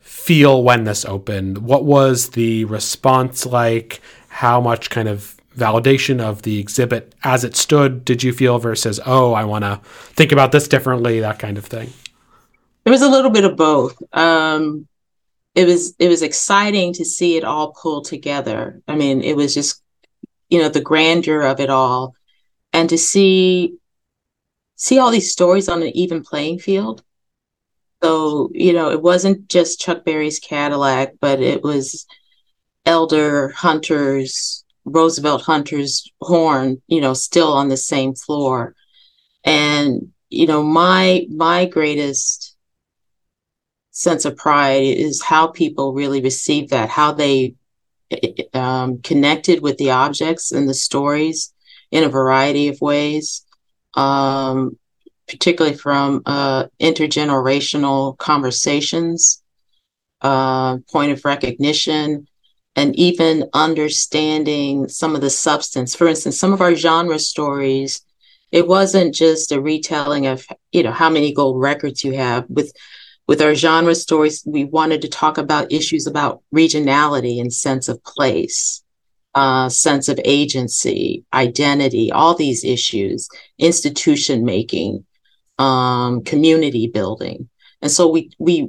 [0.00, 1.58] feel when this opened?
[1.58, 4.00] What was the response like?
[4.28, 8.98] How much kind of validation of the exhibit as it stood did you feel versus
[9.06, 9.80] oh i want to
[10.14, 11.92] think about this differently that kind of thing?
[12.84, 14.00] It was a little bit of both.
[14.12, 14.86] Um,
[15.54, 18.82] it was it was exciting to see it all pull together.
[18.86, 19.82] I mean it was just
[20.50, 22.14] you know the grandeur of it all.
[22.72, 23.76] And to see
[24.76, 27.02] see all these stories on an even playing field.
[28.02, 32.06] So you know it wasn't just chuck berry's cadillac but it was
[32.84, 38.74] elder hunters Roosevelt Hunter's horn, you know, still on the same floor.
[39.44, 42.56] And, you know, my my greatest
[43.90, 47.54] sense of pride is how people really receive that, how they
[48.52, 51.52] um, connected with the objects and the stories
[51.90, 53.44] in a variety of ways,
[53.94, 54.76] um,
[55.28, 59.42] particularly from uh, intergenerational conversations,
[60.22, 62.26] uh, point of recognition,
[62.76, 65.94] and even understanding some of the substance.
[65.94, 68.02] For instance, some of our genre stories,
[68.50, 72.44] it wasn't just a retelling of, you know, how many gold records you have.
[72.48, 72.72] With
[73.26, 78.04] with our genre stories, we wanted to talk about issues about regionality and sense of
[78.04, 78.84] place,
[79.34, 85.06] uh, sense of agency, identity, all these issues, institution making,
[85.58, 87.48] um, community building.
[87.80, 88.68] And so we we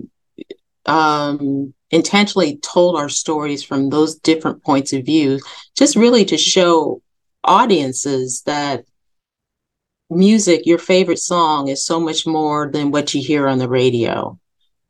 [0.86, 5.40] um, intentionally told our stories from those different points of view,
[5.76, 7.02] just really to show
[7.44, 8.86] audiences that
[10.10, 14.40] music, your favorite song, is so much more than what you hear on the radio.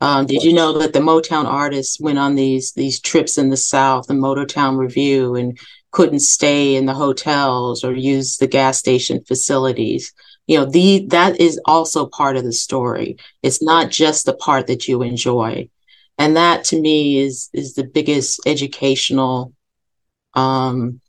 [0.00, 3.56] Um, did you know that the Motown artists went on these these trips in the
[3.56, 5.58] South, the Motown Revue, and
[5.90, 10.12] couldn't stay in the hotels or use the gas station facilities?
[10.46, 13.16] You know, the that is also part of the story.
[13.42, 15.70] It's not just the part that you enjoy
[16.18, 19.52] and that to me is is the biggest educational
[20.34, 21.00] um,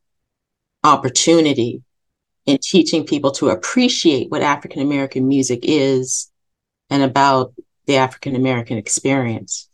[0.83, 1.81] opportunity
[2.45, 6.31] in teaching people to appreciate what African American music is
[6.89, 7.53] and about
[7.85, 9.69] the African American experience.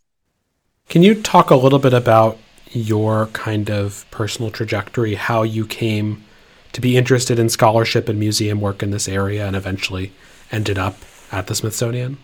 [0.88, 2.38] Can you talk a little bit about
[2.70, 6.24] your kind of personal trajectory, how you came
[6.72, 10.12] to be interested in scholarship and museum work in this area and eventually
[10.50, 10.96] ended up
[11.30, 12.18] at the Smithsonian?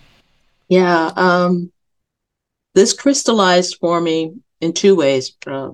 [0.68, 1.72] Yeah, um,
[2.74, 5.36] this crystallized for me in two ways.
[5.46, 5.70] Uh,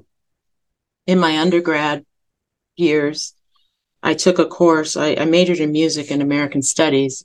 [1.07, 2.05] in my undergrad
[2.77, 3.35] years,
[4.03, 7.25] I took a course, I, I majored in music and American studies.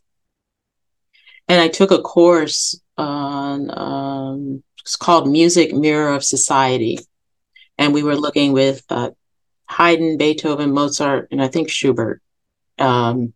[1.48, 7.00] And I took a course on um, it's called Music Mirror of Society,
[7.78, 9.12] and we were looking with uh,
[9.70, 12.22] Haydn, Beethoven, Mozart, and I think Schubert.
[12.80, 13.34] Um,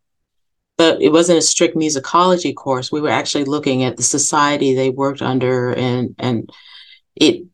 [0.77, 2.91] but it wasn't a strict musicology course.
[2.91, 6.49] We were actually looking at the society they worked under, and and
[7.15, 7.45] it,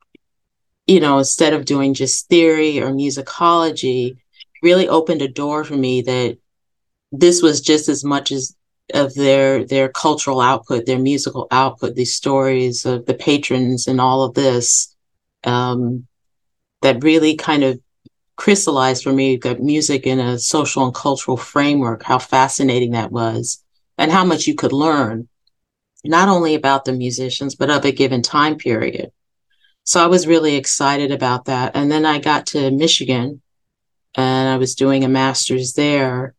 [0.87, 4.17] you know, instead of doing just theory or musicology,
[4.63, 6.37] really opened a door for me that
[7.11, 8.55] this was just as much as
[8.93, 14.23] of their their cultural output, their musical output, these stories of the patrons and all
[14.23, 14.95] of this,
[15.43, 16.07] um,
[16.81, 17.79] that really kind of
[18.41, 23.63] crystallized for me that music in a social and cultural framework, how fascinating that was,
[23.99, 25.29] and how much you could learn,
[26.03, 29.11] not only about the musicians, but of a given time period.
[29.83, 31.75] So I was really excited about that.
[31.75, 33.43] And then I got to Michigan
[34.15, 36.33] and I was doing a master's there,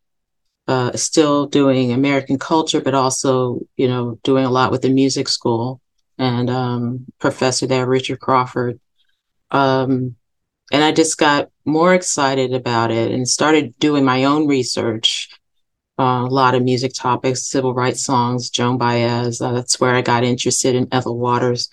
[0.67, 5.29] uh, still doing American culture, but also, you know, doing a lot with the music
[5.29, 5.81] school
[6.19, 8.81] and um, professor there, Richard Crawford.
[9.53, 10.17] Um,
[10.73, 15.29] and I just got more excited about it and started doing my own research.
[15.99, 19.43] Uh, a lot of music topics, civil rights songs, Joan Baez.
[19.43, 21.69] Uh, that's where I got interested in Ethel Waters,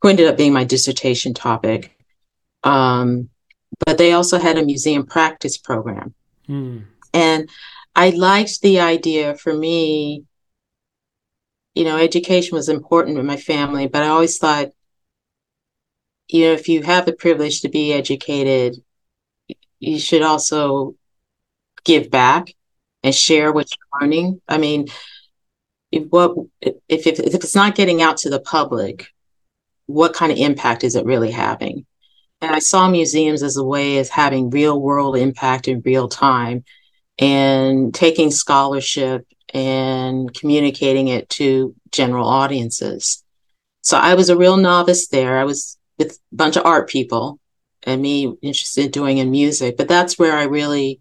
[0.00, 1.96] who ended up being my dissertation topic.
[2.64, 3.30] Um,
[3.86, 6.12] but they also had a museum practice program.
[6.48, 6.84] Mm.
[7.14, 7.48] And
[7.94, 10.24] I liked the idea for me,
[11.74, 14.72] you know, education was important in my family, but I always thought
[16.32, 18.82] you know, if you have the privilege to be educated,
[19.78, 20.94] you should also
[21.84, 22.54] give back
[23.02, 24.40] and share what you're learning.
[24.48, 24.88] I mean,
[25.90, 29.08] if what if, if if it's not getting out to the public,
[29.86, 31.84] what kind of impact is it really having?
[32.40, 36.64] And I saw museums as a way of having real world impact in real time
[37.18, 43.22] and taking scholarship and communicating it to general audiences.
[43.82, 45.38] So I was a real novice there.
[45.38, 47.38] I was with a bunch of art people
[47.84, 49.76] and me interested in doing in music.
[49.76, 51.00] But that's where I really,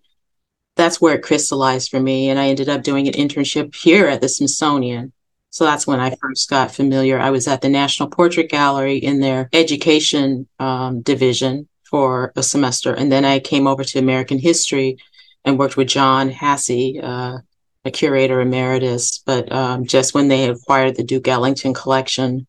[0.75, 2.29] that's where it crystallized for me.
[2.29, 5.13] And I ended up doing an internship here at the Smithsonian.
[5.49, 7.19] So that's when I first got familiar.
[7.19, 12.93] I was at the National Portrait Gallery in their education um, division for a semester.
[12.93, 14.97] And then I came over to American history
[15.43, 17.39] and worked with John Hasse, uh,
[17.83, 19.21] a curator emeritus.
[19.25, 22.47] But um, just when they acquired the Duke Ellington collection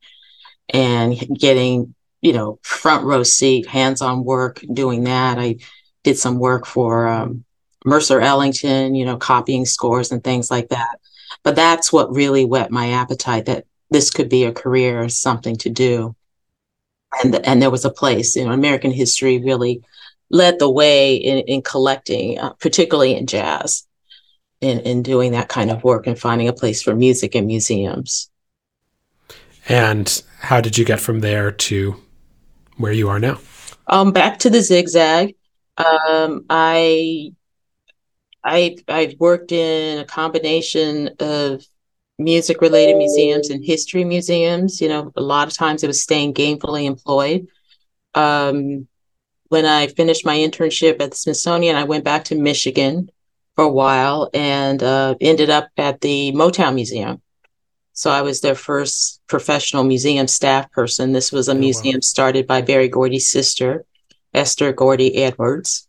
[0.69, 5.39] and getting you know, front row seat, hands on work doing that.
[5.39, 5.57] I
[6.05, 7.45] did some work for um,
[7.85, 11.01] Mercer Ellington, you know, copying scores and things like that.
[11.43, 15.71] But that's what really whet my appetite that this could be a career, something to
[15.71, 16.15] do.
[17.23, 19.83] And, and there was a place, you know, American history really
[20.31, 23.87] led the way in, in collecting, uh, particularly in jazz,
[24.61, 28.31] in, in doing that kind of work and finding a place for music in museums.
[29.69, 31.97] And how did you get from there to
[32.83, 33.39] where you are now?
[33.87, 35.35] Um, back to the zigzag.
[35.79, 37.33] Um, I
[38.45, 41.65] I I've worked in a combination of
[42.19, 44.81] music related museums and history museums.
[44.81, 47.47] You know, a lot of times it was staying gainfully employed.
[48.15, 48.87] Um,
[49.49, 53.11] when I finished my internship at the Smithsonian, I went back to Michigan
[53.55, 57.21] for a while and uh, ended up at the Motown Museum.
[57.93, 61.13] So I was their first professional museum staff person.
[61.13, 62.01] This was a oh, museum wow.
[62.01, 63.85] started by Berry Gordy's sister,
[64.33, 65.87] Esther Gordy Edwards.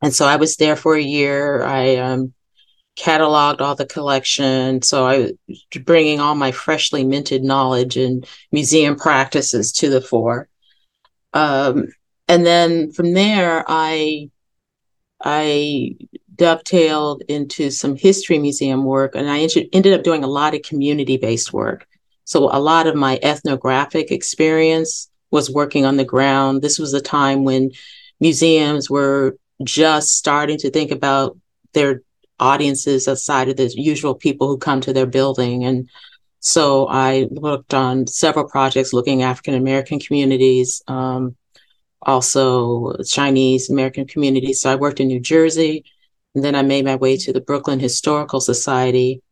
[0.00, 1.62] And so I was there for a year.
[1.62, 2.34] I um,
[2.96, 4.82] cataloged all the collection.
[4.82, 5.32] So I was
[5.84, 10.48] bringing all my freshly minted knowledge and museum practices to the fore.
[11.32, 11.88] Um,
[12.28, 14.30] and then from there, I
[15.22, 15.96] I
[16.36, 21.16] dovetailed into some history museum work, and I ended up doing a lot of community
[21.16, 21.86] based work.
[22.24, 26.62] So, a lot of my ethnographic experience was working on the ground.
[26.62, 27.70] This was a time when
[28.20, 31.36] museums were just starting to think about
[31.72, 32.02] their
[32.40, 35.64] audiences outside of the usual people who come to their building.
[35.64, 35.88] And
[36.40, 41.36] so I worked on several projects looking African American communities, um,
[42.02, 44.60] also Chinese American communities.
[44.60, 45.84] So I worked in New Jersey,
[46.34, 49.22] and then I made my way to the Brooklyn Historical Society,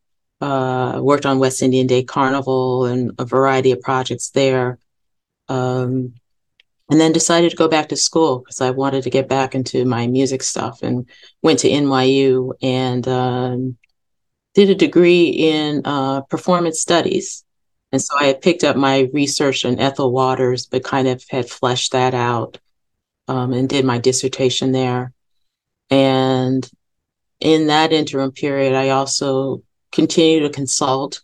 [0.41, 4.79] uh, worked on West Indian Day Carnival and a variety of projects there.
[5.49, 6.15] Um,
[6.91, 9.87] and then decided to go back to school because I wanted to get back into
[9.87, 11.09] my music stuff and
[11.41, 13.79] went to NYU and um,
[14.55, 17.45] did a degree in uh, performance studies.
[17.93, 21.49] And so I had picked up my research on Ethel Waters, but kind of had
[21.49, 22.59] fleshed that out
[23.27, 25.13] um, and did my dissertation there.
[25.89, 26.69] And
[27.43, 31.20] in that interim period, I also continued to consult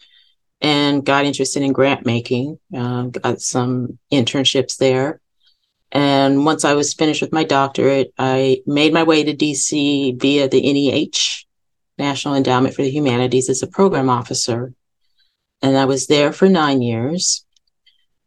[0.60, 2.58] and got interested in grant making.
[2.76, 5.20] Uh, got some internships there.
[5.92, 10.48] And once I was finished with my doctorate, I made my way to DC via
[10.48, 11.44] the NEH,
[11.98, 14.74] National Endowment for the Humanities, as a program officer.
[15.62, 17.44] And I was there for nine years.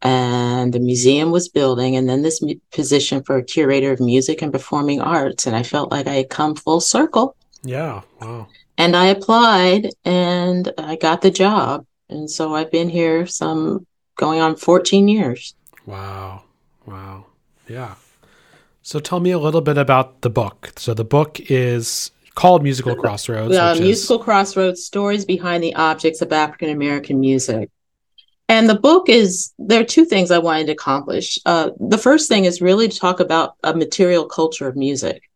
[0.01, 4.51] And the museum was building, and then this position for a curator of music and
[4.51, 5.45] performing arts.
[5.45, 7.35] And I felt like I had come full circle.
[7.63, 8.01] Yeah.
[8.19, 8.47] Wow.
[8.77, 11.85] And I applied and I got the job.
[12.09, 13.85] And so I've been here some
[14.15, 15.55] going on 14 years.
[15.85, 16.43] Wow.
[16.85, 17.25] Wow.
[17.67, 17.95] Yeah.
[18.81, 20.73] So tell me a little bit about the book.
[20.77, 23.55] So the book is called Musical Crossroads.
[23.55, 24.23] Uh, Musical is...
[24.23, 27.69] Crossroads Stories Behind the Objects of African American Music.
[28.49, 31.39] And the book is, there are two things I wanted to accomplish.
[31.45, 35.30] Uh, the first thing is really to talk about a material culture of music.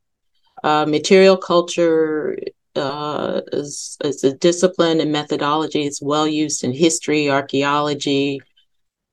[0.65, 2.35] Uh, material culture
[2.75, 5.83] uh, is, is a discipline and methodology.
[5.83, 8.41] It's well used in history, archaeology,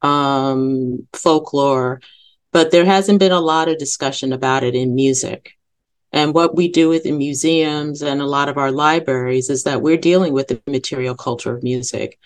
[0.00, 2.00] um, folklore,
[2.52, 5.52] but there hasn't been a lot of discussion about it in music.
[6.10, 9.82] And what we do with the museums and a lot of our libraries is that
[9.82, 12.18] we're dealing with the material culture of music.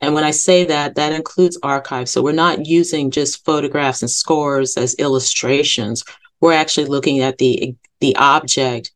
[0.00, 2.10] And when I say that, that includes archives.
[2.10, 6.04] So we're not using just photographs and scores as illustrations.
[6.40, 8.90] We're actually looking at the the object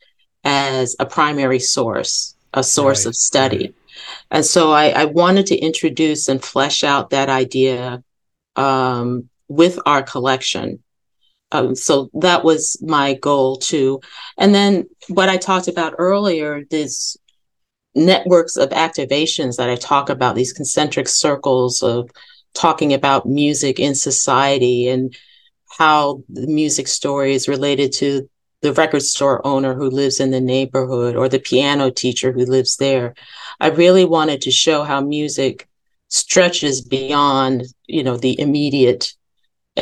[0.45, 3.59] as a primary source, a source right, of study.
[3.59, 3.75] Right.
[4.31, 8.03] And so I, I, wanted to introduce and flesh out that idea
[8.57, 10.83] um, with our collection.
[11.53, 14.01] Um, so that was my goal too.
[14.37, 17.17] And then what I talked about earlier, these
[17.95, 22.11] networks of activations that I talk about, these concentric circles of
[22.55, 25.17] talking about music in society and
[25.79, 28.29] how the music story is related to
[28.63, 32.77] the record store owner who lives in the neighborhood or the piano teacher who lives
[32.77, 33.15] there.
[33.61, 35.69] I really wanted to show how music
[36.09, 39.13] stretches beyond, you know, the immediate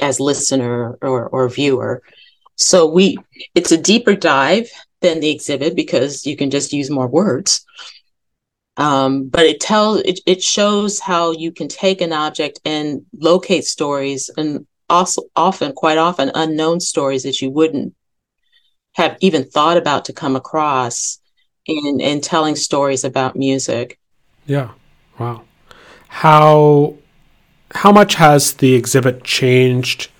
[0.01, 2.03] as listener or, or viewer.
[2.57, 3.17] So we
[3.55, 4.69] it's a deeper dive
[5.01, 7.65] than the exhibit because you can just use more words.
[8.77, 13.65] Um, but it tells it, it shows how you can take an object and locate
[13.65, 17.95] stories and also often quite often unknown stories that you wouldn't
[18.95, 21.21] have even thought about to come across
[21.67, 23.99] in in telling stories about music.
[24.47, 24.71] Yeah.
[25.19, 25.43] Wow.
[26.09, 26.95] How
[27.75, 30.11] how much has the exhibit changed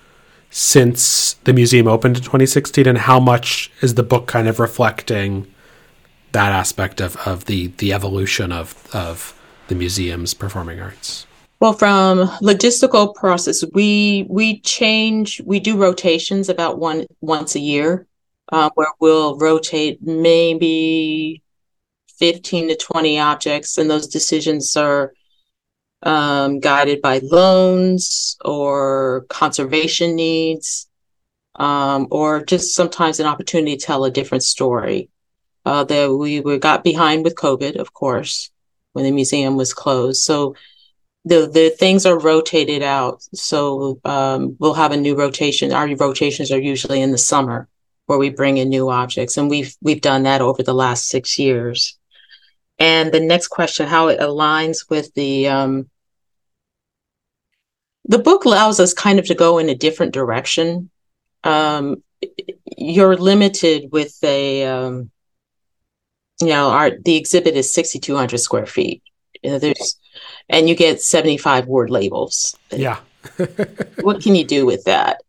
[0.49, 5.47] since the museum opened in 2016 and how much is the book kind of reflecting
[6.31, 11.25] that aspect of, of the the evolution of of the museum's performing arts?
[11.61, 18.05] Well, from logistical process, we we change we do rotations about one once a year
[18.51, 21.41] uh, where we'll rotate maybe
[22.19, 25.13] 15 to 20 objects, and those decisions are
[26.03, 30.87] um, guided by loans or conservation needs,
[31.55, 35.09] um, or just sometimes an opportunity to tell a different story.
[35.65, 38.51] Uh, that we, we got behind with COVID, of course,
[38.93, 40.21] when the museum was closed.
[40.21, 40.55] So
[41.25, 43.23] the the things are rotated out.
[43.33, 45.73] So um, we'll have a new rotation.
[45.73, 47.67] Our rotations are usually in the summer
[48.05, 49.37] where we bring in new objects.
[49.37, 51.97] And we've we've done that over the last six years.
[52.77, 55.89] And the next question, how it aligns with the um,
[58.05, 60.89] the book allows us kind of to go in a different direction.
[61.43, 62.03] Um,
[62.77, 65.11] you're limited with a um,
[66.41, 69.01] you know our the exhibit is 6200 square feet
[69.41, 69.97] you know, there's
[70.49, 72.99] and you get 75 word labels yeah
[74.01, 75.21] what can you do with that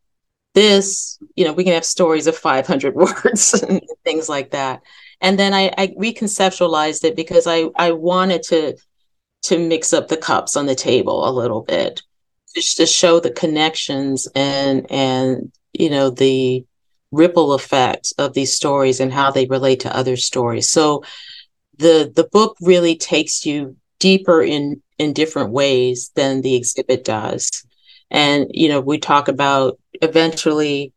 [0.57, 4.81] this, you know, we can have stories of 500 words and things like that.
[5.21, 8.77] And then I, I reconceptualized it because I, I wanted to
[9.43, 12.03] to mix up the cups on the table a little bit,
[12.55, 16.65] just to show the connections and and you know the
[17.13, 20.69] ripple effect of these stories and how they relate to other stories.
[20.69, 21.05] So
[21.77, 27.65] the the book really takes you deeper in in different ways than the exhibit does.
[28.11, 30.93] And you know, we talk about eventually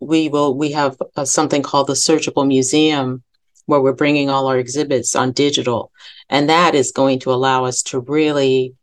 [0.00, 3.22] we will we have uh, something called the searchable museum
[3.66, 5.90] where we're bringing all our exhibits on digital.
[6.28, 8.74] And that is going to allow us to really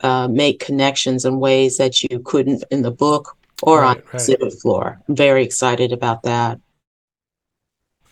[0.00, 4.14] uh, make connections in ways that you couldn't in the book or right, on right.
[4.14, 5.00] exhibit floor.
[5.08, 6.60] I'm very excited about that.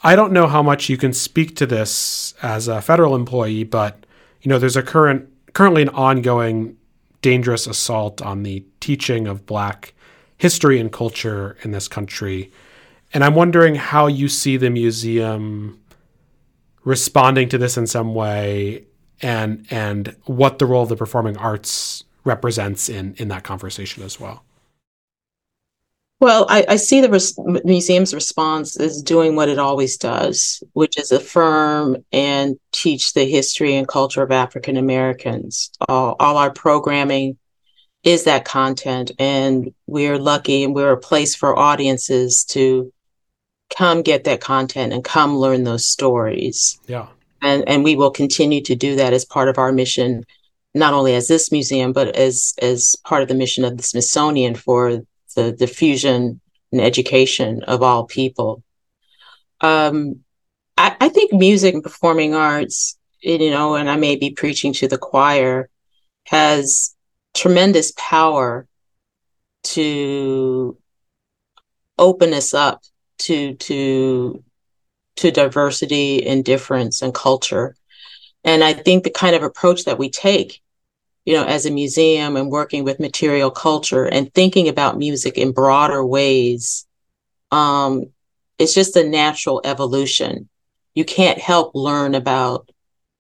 [0.03, 4.05] I don't know how much you can speak to this as a federal employee but
[4.43, 6.77] you know there's a current currently an ongoing
[7.25, 9.95] dangerous assault on the teaching of black
[10.37, 12.53] history and culture in this country.
[13.15, 15.81] And I'm wondering how you see the museum
[16.85, 18.85] responding to this in some way
[19.23, 24.21] and and what the role of the performing arts represents in in that conversation as
[24.21, 24.45] well.
[26.21, 30.97] Well, I, I see the res- museum's response is doing what it always does, which
[30.99, 35.71] is affirm and teach the history and culture of African Americans.
[35.89, 37.37] All, all our programming
[38.05, 42.93] is that content, and we're lucky and we're a place for audiences to
[43.77, 46.79] come get that content and come learn those stories.
[46.87, 47.09] Yeah.
[47.43, 50.25] And and we will continue to do that as part of our mission,
[50.75, 54.55] not only as this museum, but as as part of the mission of the Smithsonian
[54.55, 55.03] for
[55.35, 56.41] the diffusion
[56.73, 58.63] and education of all people.
[59.61, 60.21] Um,
[60.77, 64.89] I, I think music and performing arts, you know, and I may be preaching to
[64.89, 65.69] the choir,
[66.27, 66.95] has
[67.35, 68.67] tremendous power
[69.65, 70.77] to
[71.99, 72.83] open us up
[73.19, 74.43] to to
[75.17, 77.77] to diversity and difference and culture.
[78.43, 80.61] And I think the kind of approach that we take
[81.25, 85.53] you know, as a museum and working with material culture and thinking about music in
[85.53, 86.87] broader ways,
[87.51, 88.05] um,
[88.59, 90.49] it's just a natural evolution.
[90.95, 92.71] You can't help learn about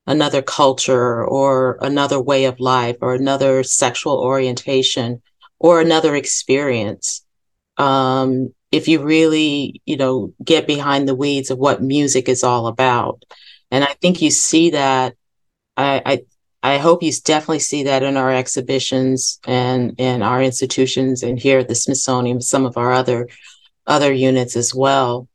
[0.06, 5.22] another culture or another way of life or another sexual orientation
[5.58, 7.24] or another experience.
[7.78, 12.66] Um, if you really, you know, get behind the weeds of what music is all
[12.66, 13.24] about.
[13.70, 15.14] And I think you see that
[15.76, 16.22] I, I,
[16.64, 21.58] I hope you definitely see that in our exhibitions and in our institutions and here
[21.58, 23.28] at the Smithsonian, some of our other
[23.86, 25.28] other units as well.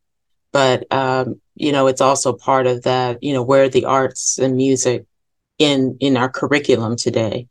[0.51, 4.55] But um, you know, it's also part of that, you know, where the arts and
[4.57, 5.05] music
[5.59, 7.47] in in our curriculum today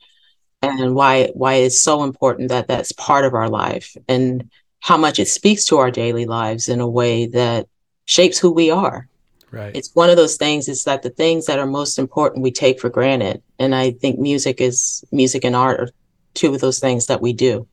[0.61, 4.51] and why why it's so important that that's part of our life and
[4.81, 7.69] how much it speaks to our daily lives in a way that
[8.07, 9.09] shapes who we are
[9.51, 9.75] Right.
[9.75, 10.69] It's one of those things.
[10.69, 14.19] It's that the things that are most important we take for granted, and I think
[14.19, 15.89] music is music and art are
[16.35, 17.67] two of those things that we do.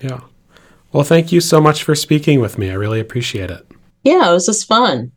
[0.00, 0.20] Yeah.
[0.92, 2.70] Well, thank you so much for speaking with me.
[2.70, 3.66] I really appreciate it.
[4.04, 5.12] Yeah, it was just fun.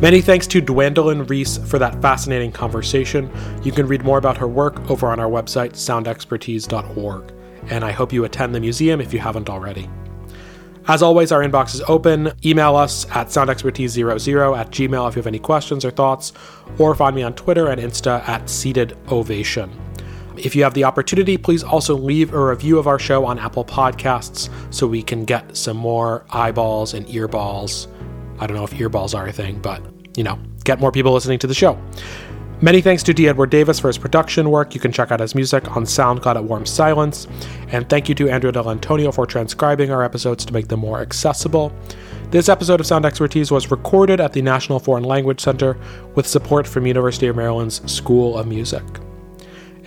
[0.00, 3.30] Many thanks to Dwandalyn Reece for that fascinating conversation.
[3.62, 7.32] You can read more about her work over on our website, soundexpertise.org.
[7.70, 9.88] And I hope you attend the museum if you haven't already.
[10.88, 12.32] As always, our inbox is open.
[12.44, 16.32] Email us at soundexpertise00 at gmail if you have any questions or thoughts,
[16.78, 19.68] or find me on Twitter and Insta at Seated Ovation.
[20.36, 23.64] If you have the opportunity, please also leave a review of our show on Apple
[23.64, 27.88] Podcasts so we can get some more eyeballs and earballs.
[28.38, 29.82] I don't know if earballs are a thing, but
[30.16, 31.80] you know, get more people listening to the show.
[32.62, 33.28] Many thanks to D.
[33.28, 34.74] Edward Davis for his production work.
[34.74, 37.28] You can check out his music on SoundCloud at Warm Silence.
[37.68, 41.70] And thank you to Andrea Dell'Antonio for transcribing our episodes to make them more accessible.
[42.30, 45.76] This episode of Sound Expertise was recorded at the National Foreign Language Center
[46.14, 48.82] with support from University of Maryland's School of Music.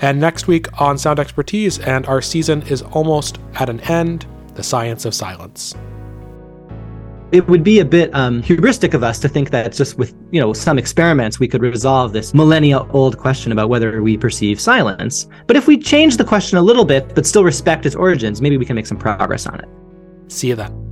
[0.02, 4.64] And next week on Sound Expertise, and our season is almost at an end the
[4.64, 5.74] science of silence
[7.32, 10.40] it would be a bit um, hubristic of us to think that just with you
[10.40, 15.28] know some experiments we could resolve this millennia old question about whether we perceive silence.
[15.48, 18.58] But if we change the question a little bit but still respect its origins maybe
[18.58, 19.70] we can make some progress on it.
[20.28, 20.89] See you then